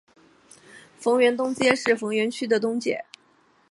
[0.97, 3.05] 逢源东街是逢源区的东界。